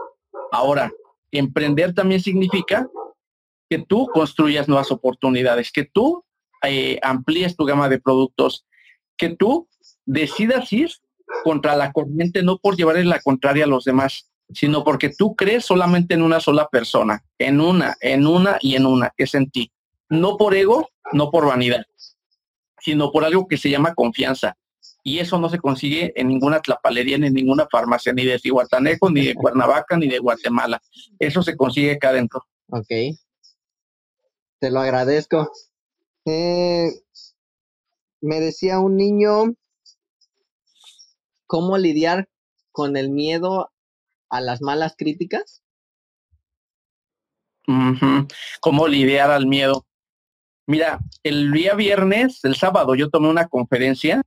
Ahora, 0.51 0.91
emprender 1.31 1.93
también 1.93 2.21
significa 2.21 2.87
que 3.69 3.79
tú 3.79 4.07
construyas 4.13 4.67
nuevas 4.67 4.91
oportunidades, 4.91 5.71
que 5.71 5.85
tú 5.85 6.25
eh, 6.63 6.99
amplíes 7.03 7.55
tu 7.55 7.65
gama 7.65 7.88
de 7.88 7.99
productos, 7.99 8.65
que 9.15 9.29
tú 9.29 9.67
decidas 10.05 10.71
ir 10.73 10.89
contra 11.43 11.75
la 11.75 11.91
corriente, 11.91 12.41
no 12.41 12.57
por 12.57 12.75
llevarle 12.75 13.05
la 13.05 13.21
contraria 13.21 13.65
a 13.65 13.67
los 13.67 13.83
demás, 13.83 14.29
sino 14.51 14.83
porque 14.83 15.09
tú 15.09 15.35
crees 15.35 15.65
solamente 15.65 16.15
en 16.15 16.23
una 16.23 16.39
sola 16.39 16.67
persona, 16.69 17.23
en 17.38 17.61
una, 17.61 17.95
en 18.01 18.25
una 18.25 18.57
y 18.61 18.75
en 18.75 18.85
una, 18.85 19.13
que 19.15 19.25
es 19.25 19.35
en 19.35 19.51
ti. 19.51 19.71
No 20.09 20.38
por 20.38 20.55
ego, 20.55 20.89
no 21.11 21.29
por 21.29 21.45
vanidad, 21.45 21.85
sino 22.79 23.11
por 23.11 23.23
algo 23.23 23.47
que 23.47 23.57
se 23.57 23.69
llama 23.69 23.93
confianza. 23.93 24.57
Y 25.03 25.19
eso 25.19 25.39
no 25.39 25.49
se 25.49 25.59
consigue 25.59 26.11
en 26.15 26.27
ninguna 26.27 26.61
tlapalería, 26.61 27.17
ni 27.17 27.27
en 27.27 27.33
ninguna 27.33 27.67
farmacia, 27.71 28.11
ni 28.11 28.25
de 28.25 28.39
Cihuatanejo, 28.39 29.09
ni 29.11 29.25
de 29.25 29.35
Cuernavaca, 29.35 29.95
ni 29.97 30.07
de 30.07 30.19
Guatemala. 30.19 30.81
Eso 31.19 31.41
se 31.43 31.55
consigue 31.55 31.91
acá 31.91 32.09
adentro. 32.09 32.43
Ok. 32.69 32.91
Te 34.59 34.71
lo 34.71 34.81
agradezco. 34.81 35.51
Eh, 36.25 36.89
me 38.21 38.39
decía 38.39 38.79
un 38.79 38.97
niño 38.97 39.55
cómo 41.47 41.77
lidiar 41.77 42.27
con 42.71 42.97
el 42.97 43.09
miedo 43.09 43.71
a 44.29 44.41
las 44.41 44.61
malas 44.61 44.95
críticas. 44.97 45.63
¿Cómo 48.61 48.87
lidiar 48.87 49.31
al 49.31 49.47
miedo? 49.47 49.85
Mira, 50.67 50.99
el 51.23 51.51
día 51.51 51.75
viernes, 51.75 52.43
el 52.43 52.55
sábado, 52.55 52.95
yo 52.95 53.09
tomé 53.09 53.29
una 53.29 53.47
conferencia 53.47 54.21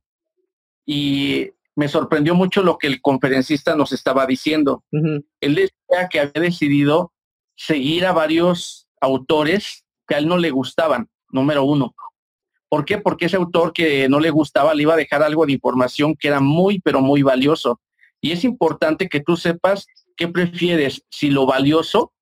y 0.85 1.51
me 1.75 1.87
sorprendió 1.87 2.35
mucho 2.35 2.63
lo 2.63 2.77
que 2.77 2.87
el 2.87 3.01
conferencista 3.01 3.75
nos 3.75 3.91
estaba 3.91 4.25
diciendo. 4.25 4.83
Él 4.91 5.55
decía 5.55 6.09
que 6.09 6.19
había 6.19 6.41
decidido 6.41 7.13
seguir 7.55 8.05
a 8.05 8.11
varios 8.13 8.87
autores 8.99 9.82
que 10.07 10.15
a 10.15 10.17
él 10.17 10.27
no 10.27 10.37
le 10.37 10.51
gustaban, 10.51 11.09
número 11.29 11.63
uno. 11.63 11.95
¿Por 12.69 12.85
qué? 12.85 12.97
Porque 12.97 13.25
ese 13.25 13.37
autor 13.37 13.71
que 13.71 14.09
no 14.09 14.19
le 14.19 14.31
gustaba 14.31 14.73
le 14.73 14.83
iba 14.83 14.93
a 14.93 14.97
dejar 14.97 15.21
algo 15.21 15.45
de 15.45 15.53
información 15.53 16.15
que 16.15 16.27
era 16.27 16.39
muy, 16.39 16.79
pero 16.79 17.01
muy 17.01 17.21
valioso. 17.21 17.79
Y 18.19 18.31
es 18.31 18.43
importante 18.43 19.09
que 19.09 19.19
tú 19.19 19.37
sepas 19.37 19.85
qué 20.17 20.27
prefieres, 20.27 21.03
si 21.09 21.29
lo 21.29 21.45
valioso 21.45 22.13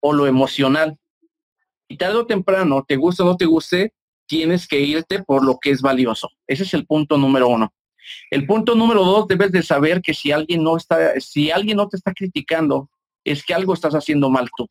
o 0.00 0.12
lo 0.12 0.26
emocional. 0.26 0.98
Y 1.88 1.96
tarde 1.96 2.16
o 2.16 2.26
temprano, 2.26 2.84
te 2.86 2.96
guste 2.96 3.22
o 3.22 3.26
no 3.26 3.36
te 3.36 3.46
guste, 3.46 3.94
tienes 4.26 4.68
que 4.68 4.80
irte 4.80 5.22
por 5.22 5.44
lo 5.44 5.58
que 5.58 5.70
es 5.70 5.80
valioso. 5.80 6.28
Ese 6.46 6.64
es 6.64 6.74
el 6.74 6.86
punto 6.86 7.16
número 7.16 7.48
uno. 7.48 7.72
El 8.30 8.46
punto 8.46 8.74
número 8.74 9.04
dos, 9.04 9.26
debes 9.26 9.52
de 9.52 9.62
saber 9.62 10.02
que 10.02 10.14
si 10.14 10.32
alguien 10.32 10.62
no 10.62 10.76
está, 10.76 11.18
si 11.20 11.50
alguien 11.50 11.76
no 11.76 11.88
te 11.88 11.96
está 11.96 12.12
criticando, 12.12 12.90
es 13.24 13.44
que 13.44 13.54
algo 13.54 13.74
estás 13.74 13.94
haciendo 13.94 14.30
mal 14.30 14.48
tú. 14.56 14.68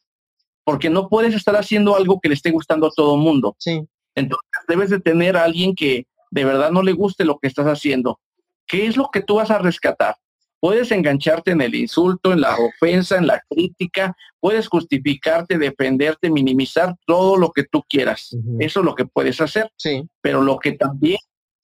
Porque 0.67 0.89
no 0.89 1.07
puedes 1.07 1.33
estar 1.33 1.55
haciendo 1.55 1.95
algo 1.95 2.19
que 2.19 2.27
le 2.27 2.35
esté 2.35 2.51
gustando 2.51 2.87
a 2.87 2.91
todo 2.93 3.15
el 3.15 3.21
mundo. 3.21 3.55
Sí. 3.57 3.87
Entonces 4.15 4.49
debes 4.67 4.89
de 4.89 4.99
tener 4.99 5.37
a 5.37 5.45
alguien 5.45 5.73
que 5.73 6.07
de 6.29 6.43
verdad 6.43 6.71
no 6.71 6.83
le 6.83 6.91
guste 6.91 7.23
lo 7.23 7.39
que 7.39 7.47
estás 7.47 7.67
haciendo. 7.67 8.19
¿Qué 8.67 8.85
es 8.85 8.97
lo 8.97 9.09
que 9.09 9.21
tú 9.21 9.35
vas 9.35 9.49
a 9.49 9.59
rescatar? 9.59 10.17
Puedes 10.59 10.91
engancharte 10.91 11.51
en 11.51 11.61
el 11.61 11.73
insulto, 11.73 12.33
en 12.33 12.41
la 12.41 12.57
ofensa, 12.57 13.15
en 13.15 13.27
la 13.27 13.41
crítica, 13.49 14.13
puedes 14.41 14.67
justificarte, 14.67 15.57
defenderte, 15.57 16.29
minimizar 16.29 16.97
todo 17.05 17.37
lo 17.37 17.51
que 17.53 17.63
tú 17.63 17.85
quieras. 17.87 18.35
Eso 18.59 18.81
es 18.81 18.85
lo 18.85 18.93
que 18.93 19.05
puedes 19.05 19.39
hacer. 19.39 19.71
Sí. 19.77 20.03
Pero 20.19 20.41
lo 20.41 20.59
que 20.59 20.73
también 20.73 21.19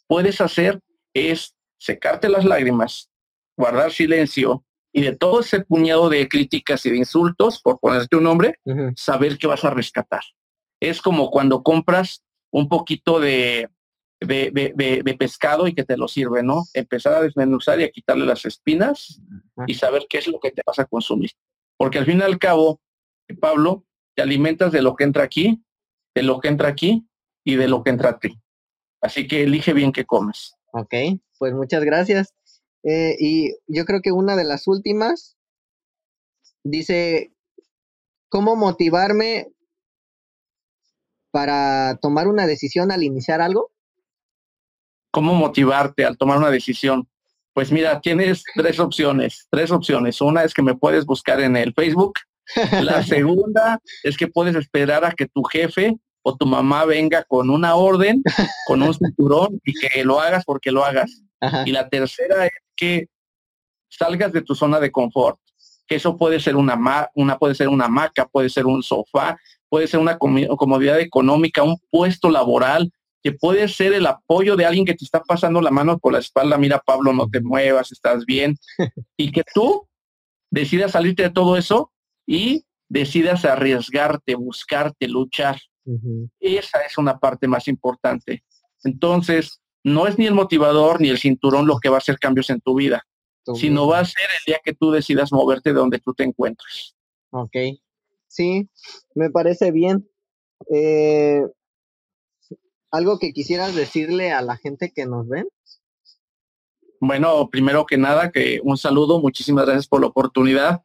puedes 0.08 0.40
hacer 0.40 0.80
es 1.14 1.54
secarte 1.78 2.30
las 2.30 2.46
lágrimas, 2.46 3.10
guardar 3.58 3.92
silencio 3.92 4.64
y 4.94 5.02
de 5.02 5.16
todo 5.16 5.42
ese 5.42 5.62
puñado 5.62 6.08
de 6.08 6.30
críticas 6.30 6.86
y 6.86 6.92
de 6.92 6.98
insultos, 6.98 7.60
por 7.62 7.80
ponerte 7.80 8.16
un 8.16 8.24
nombre, 8.24 8.60
saber 8.96 9.40
que 9.40 9.48
vas 9.48 9.66
a 9.66 9.72
rescatar. 9.72 10.22
Es 10.80 11.02
como 11.02 11.32
cuando 11.32 11.64
compras 11.64 12.24
un 12.52 12.70
poquito 12.70 13.20
de, 13.20 13.70
de, 14.20 15.16
pescado 15.18 15.68
y 15.68 15.74
que 15.74 15.84
te 15.84 15.98
lo 15.98 16.08
sirve, 16.08 16.44
¿no? 16.44 16.66
Empezar 16.76 17.16
a 17.16 17.22
desmenuzar 17.22 17.80
y 17.80 17.86
a 17.86 17.90
quitarle 17.90 18.26
las 18.26 18.46
espinas 18.46 19.20
y 19.66 19.74
saber 19.74 20.06
qué 20.08 20.20
es 20.20 20.28
lo 20.28 20.40
que 20.40 20.52
te 20.52 20.62
vas 20.66 20.78
a 20.78 20.86
consumir. 20.86 21.32
Porque 21.76 21.98
al 21.98 22.06
fin 22.06 22.20
y 22.20 22.22
al 22.22 22.38
cabo, 22.38 22.80
Pablo, 23.42 23.86
te 24.16 24.22
alimentas 24.22 24.72
de 24.72 24.84
lo 24.84 24.96
que 24.96 25.06
entra 25.06 25.24
aquí, 25.24 25.64
de 26.14 26.22
lo 26.22 26.40
que 26.40 26.50
entra 26.50 26.70
aquí 26.70 27.08
y 27.44 27.56
de 27.56 27.68
lo 27.68 27.84
que 27.84 27.90
entra 27.90 28.10
a 28.12 28.20
ti. 28.20 28.40
Así 29.02 29.28
que 29.28 29.44
elige 29.44 29.74
bien 29.74 29.92
qué 29.92 30.06
comes. 30.06 30.56
Ok, 30.72 30.94
pues 31.40 31.54
muchas 31.54 31.84
gracias. 31.84 32.36
Eh, 32.84 33.16
y 33.20 33.56
yo 33.68 33.86
creo 33.86 34.02
que 34.02 34.12
una 34.12 34.36
de 34.36 34.44
las 34.44 34.68
últimas 34.68 35.38
dice, 36.64 37.34
¿cómo 38.30 38.56
motivarme 38.56 39.48
para 41.32 41.98
tomar 42.02 42.28
una 42.28 42.46
decisión 42.46 42.92
al 42.92 43.04
iniciar 43.04 43.42
algo? 43.42 43.72
¿Cómo 45.12 45.34
motivarte 45.34 46.06
al 46.06 46.18
tomar 46.18 46.38
una 46.38 46.52
decisión? 46.52 47.08
Pues 47.54 47.72
mira, 47.72 48.02
tienes 48.02 48.44
tres 48.56 48.80
opciones, 48.80 49.48
tres 49.50 49.72
opciones. 49.72 50.20
Una 50.22 50.44
es 50.44 50.54
que 50.54 50.64
me 50.64 50.76
puedes 50.76 51.06
buscar 51.06 51.40
en 51.40 51.56
el 51.56 51.74
Facebook. 51.74 52.14
La 52.82 53.04
segunda 53.04 53.80
es 54.04 54.18
que 54.18 54.28
puedes 54.28 54.56
esperar 54.56 55.06
a 55.06 55.12
que 55.12 55.28
tu 55.28 55.44
jefe 55.44 55.96
o 56.24 56.36
tu 56.36 56.46
mamá 56.46 56.86
venga 56.86 57.24
con 57.24 57.50
una 57.50 57.76
orden, 57.76 58.24
con 58.66 58.82
un 58.82 58.94
cinturón 58.94 59.60
y 59.64 59.74
que 59.74 60.04
lo 60.04 60.20
hagas 60.20 60.44
porque 60.46 60.72
lo 60.72 60.84
hagas. 60.84 61.22
Y 61.66 61.72
la 61.72 61.90
tercera 61.90 62.46
es 62.46 62.54
que 62.76 63.08
salgas 63.90 64.34
de 64.34 64.42
tu 64.42 64.56
zona 64.56 64.80
de 64.80 64.92
confort. 64.92 65.40
Que 65.88 65.96
eso 65.96 66.18
puede 66.18 66.40
ser 66.40 66.56
una, 66.56 67.10
una 67.16 67.38
puede 67.38 67.56
ser 67.56 67.68
una 67.68 67.86
hamaca, 67.86 68.28
puede 68.28 68.50
ser 68.50 68.66
un 68.66 68.82
sofá, 68.84 69.38
puede 69.70 69.88
ser 69.88 70.00
una 70.00 70.18
comodidad 70.18 71.00
económica, 71.00 71.64
un 71.64 71.78
puesto 71.90 72.30
laboral, 72.30 72.92
que 73.24 73.32
puede 73.32 73.68
ser 73.68 73.94
el 73.94 74.06
apoyo 74.06 74.56
de 74.56 74.66
alguien 74.66 74.86
que 74.86 74.94
te 74.94 75.06
está 75.06 75.22
pasando 75.22 75.62
la 75.62 75.72
mano 75.72 75.98
por 75.98 76.14
la 76.14 76.20
espalda, 76.20 76.58
mira 76.58 76.82
Pablo, 76.86 77.14
no 77.14 77.30
te 77.30 77.42
muevas, 77.42 77.92
estás 77.92 78.26
bien, 78.26 78.58
y 79.18 79.32
que 79.32 79.44
tú 79.54 79.88
decidas 80.52 80.92
salirte 80.92 81.24
de 81.24 81.30
todo 81.30 81.58
eso 81.58 81.92
y 82.28 82.66
decidas 82.90 83.46
arriesgarte, 83.46 84.36
buscarte, 84.36 85.08
luchar. 85.08 85.60
Esa 86.40 86.82
es 86.82 86.98
una 86.98 87.18
parte 87.18 87.48
más 87.48 87.68
importante. 87.68 88.44
Entonces, 88.84 89.63
no 89.84 90.08
es 90.08 90.18
ni 90.18 90.26
el 90.26 90.34
motivador 90.34 91.02
ni 91.02 91.10
el 91.10 91.20
cinturón 91.20 91.68
lo 91.68 91.80
que 91.80 91.90
va 91.90 91.96
a 91.96 92.00
hacer 92.00 92.18
cambios 92.20 92.50
en 92.50 92.62
tu 92.62 92.76
vida, 92.76 93.06
sino 93.56 93.88
va 93.88 94.00
a 94.00 94.06
ser 94.06 94.26
el 94.26 94.46
día 94.46 94.60
que 94.64 94.74
tú 94.74 94.92
decidas 94.92 95.32
moverte 95.32 95.72
de 95.72 95.80
donde 95.80 96.00
tú 96.00 96.14
te 96.14 96.24
encuentres. 96.24 96.96
Ok, 97.32 97.56
sí, 98.28 98.70
me 99.16 99.30
parece 99.30 99.72
bien. 99.72 100.08
Eh, 100.72 101.42
¿Algo 102.92 103.20
que 103.20 103.34
quisieras 103.34 103.76
decirle 103.76 104.32
a 104.32 104.42
la 104.42 104.56
gente 104.56 104.92
que 104.94 105.06
nos 105.06 105.28
ven? 105.28 105.48
Bueno, 107.00 107.50
primero 107.50 107.86
que 107.86 107.98
nada, 107.98 108.32
que 108.32 108.62
un 108.64 108.78
saludo, 108.78 109.20
muchísimas 109.20 109.66
gracias 109.66 109.88
por 109.88 110.00
la 110.00 110.08
oportunidad. 110.08 110.84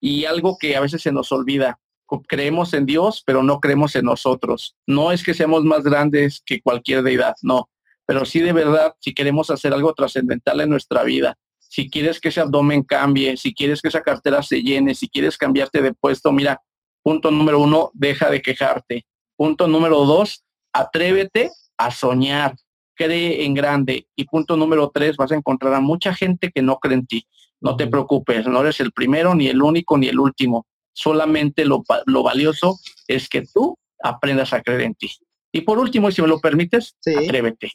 Y 0.00 0.26
algo 0.26 0.58
que 0.58 0.76
a 0.76 0.80
veces 0.80 1.00
se 1.00 1.12
nos 1.12 1.32
olvida, 1.32 1.80
creemos 2.28 2.74
en 2.74 2.84
Dios, 2.84 3.22
pero 3.24 3.42
no 3.42 3.60
creemos 3.60 3.94
en 3.96 4.04
nosotros. 4.04 4.76
No 4.86 5.12
es 5.12 5.22
que 5.22 5.32
seamos 5.32 5.64
más 5.64 5.82
grandes 5.82 6.42
que 6.44 6.60
cualquier 6.60 7.02
deidad, 7.02 7.34
no. 7.40 7.70
Pero 8.06 8.24
sí 8.24 8.40
de 8.40 8.52
verdad, 8.52 8.94
si 9.00 9.14
queremos 9.14 9.50
hacer 9.50 9.72
algo 9.72 9.94
trascendental 9.94 10.60
en 10.60 10.70
nuestra 10.70 11.02
vida, 11.02 11.36
si 11.58 11.90
quieres 11.90 12.20
que 12.20 12.28
ese 12.28 12.40
abdomen 12.40 12.82
cambie, 12.82 13.36
si 13.36 13.54
quieres 13.54 13.82
que 13.82 13.88
esa 13.88 14.02
cartera 14.02 14.42
se 14.42 14.62
llene, 14.62 14.94
si 14.94 15.08
quieres 15.08 15.36
cambiarte 15.36 15.82
de 15.82 15.92
puesto, 15.92 16.30
mira, 16.32 16.62
punto 17.02 17.30
número 17.30 17.58
uno, 17.60 17.90
deja 17.94 18.30
de 18.30 18.42
quejarte. 18.42 19.06
Punto 19.36 19.66
número 19.66 20.04
dos, 20.04 20.44
atrévete 20.72 21.50
a 21.76 21.90
soñar, 21.90 22.54
cree 22.94 23.44
en 23.44 23.54
grande. 23.54 24.06
Y 24.14 24.24
punto 24.24 24.56
número 24.56 24.90
tres, 24.94 25.16
vas 25.16 25.32
a 25.32 25.36
encontrar 25.36 25.74
a 25.74 25.80
mucha 25.80 26.14
gente 26.14 26.52
que 26.54 26.62
no 26.62 26.78
cree 26.78 26.98
en 26.98 27.06
ti. 27.06 27.26
No 27.60 27.76
te 27.76 27.86
preocupes, 27.86 28.46
no 28.46 28.60
eres 28.60 28.78
el 28.80 28.92
primero, 28.92 29.34
ni 29.34 29.48
el 29.48 29.60
único, 29.62 29.98
ni 29.98 30.08
el 30.08 30.20
último 30.20 30.66
solamente 30.94 31.64
lo, 31.64 31.82
valioso 32.22 32.78
es 33.06 33.28
que 33.28 33.42
tú 33.42 33.76
aprendas 34.02 34.52
a 34.52 34.62
creer 34.62 34.82
en 34.82 34.94
ti. 34.94 35.10
Y 35.52 35.60
por 35.60 35.78
último, 35.78 36.08
y 36.08 36.12
si 36.12 36.22
me 36.22 36.28
lo 36.28 36.40
permites, 36.40 36.96
atrévete. 37.04 37.72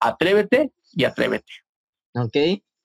Atrévete 0.00 0.72
y 0.92 1.04
atrévete. 1.04 1.52
Ok, 2.14 2.36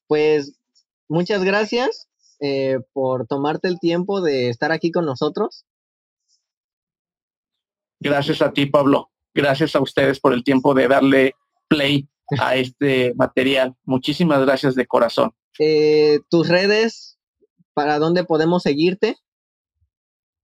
pues 0.08 0.60
muchas 1.08 1.44
gracias. 1.44 2.08
eh, 2.40 2.80
por 2.92 3.26
tomarte 3.26 3.70
el 3.70 3.80
tiempo 3.80 4.20
de 4.20 4.50
estar 4.50 4.74
aquí 4.74 4.92
con 4.92 5.06
nosotros. 5.06 5.66
Gracias 8.02 8.42
a 8.42 8.52
ti, 8.52 8.66
Pablo. 8.66 9.12
Gracias 9.34 9.76
a 9.78 9.82
ustedes 9.82 10.20
por 10.20 10.34
el 10.34 10.44
tiempo 10.44 10.74
de 10.74 10.90
darle 10.90 11.36
play 11.70 12.10
a 12.40 12.56
este 12.56 13.14
material. 13.16 13.76
Muchísimas 13.86 14.42
gracias 14.42 14.76
de 14.76 14.86
corazón. 14.86 15.32
Eh, 15.58 16.20
tus 16.30 16.50
redes, 16.50 17.18
¿para 17.74 17.98
dónde 17.98 18.26
podemos 18.26 18.64
seguirte? 18.64 19.16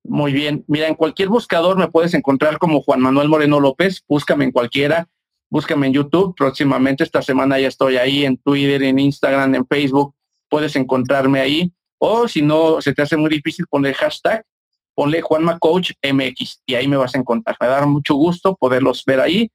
Muy 0.03 0.31
bien. 0.31 0.63
Mira, 0.67 0.87
en 0.87 0.95
cualquier 0.95 1.27
buscador 1.29 1.77
me 1.77 1.89
puedes 1.89 2.13
encontrar 2.13 2.57
como 2.59 2.81
Juan 2.81 3.01
Manuel 3.01 3.27
Moreno 3.27 3.59
López. 3.59 4.03
Búscame 4.07 4.45
en 4.45 4.51
cualquiera. 4.51 5.09
Búscame 5.49 5.87
en 5.87 5.93
YouTube. 5.93 6.35
Próximamente 6.35 7.03
esta 7.03 7.21
semana 7.21 7.59
ya 7.59 7.67
estoy 7.67 7.97
ahí 7.97 8.25
en 8.25 8.37
Twitter, 8.37 8.83
en 8.83 8.99
Instagram, 8.99 9.55
en 9.55 9.65
Facebook. 9.65 10.13
Puedes 10.47 10.75
encontrarme 10.75 11.39
ahí. 11.39 11.73
O 11.97 12.27
si 12.27 12.41
no 12.41 12.81
se 12.81 12.93
te 12.93 13.01
hace 13.01 13.17
muy 13.17 13.29
difícil 13.29 13.65
poner 13.67 13.95
hashtag, 13.95 14.45
ponle 14.93 15.21
Juanma 15.21 15.57
Coach 15.59 15.91
MX 16.03 16.61
y 16.65 16.75
ahí 16.75 16.87
me 16.87 16.97
vas 16.97 17.15
a 17.15 17.17
encontrar. 17.17 17.57
Me 17.59 17.67
da 17.67 17.85
mucho 17.85 18.15
gusto 18.15 18.55
poderlos 18.55 19.03
ver 19.05 19.19
ahí. 19.19 19.51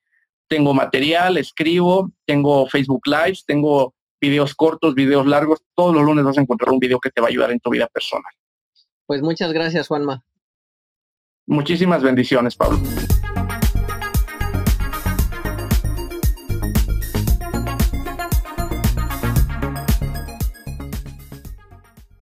Tengo 0.49 0.75
material, 0.75 1.39
escribo, 1.39 2.11
tengo 2.27 2.67
Facebook 2.67 3.03
Lives, 3.07 3.45
tengo 3.47 3.95
videos 4.21 4.55
cortos, 4.55 4.95
videos 4.95 5.27
largos. 5.27 5.63
Todos 5.75 5.95
los 5.95 6.05
lunes 6.05 6.25
vas 6.25 6.39
a 6.39 6.41
encontrar 6.41 6.73
un 6.73 6.79
video 6.79 6.99
que 6.99 7.11
te 7.11 7.21
va 7.21 7.29
a 7.29 7.31
ayudar 7.31 7.51
en 7.51 7.61
tu 7.61 7.71
vida 7.71 7.87
personal. 7.87 8.33
Pues 9.07 9.23
muchas 9.23 9.53
gracias, 9.53 9.89
Juanma. 9.89 10.25
Muchísimas 11.47 12.03
bendiciones, 12.03 12.57
Pablo. 12.57 12.79